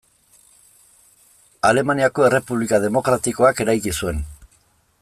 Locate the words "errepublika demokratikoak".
2.29-3.65